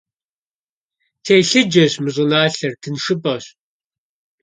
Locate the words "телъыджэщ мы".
1.23-2.09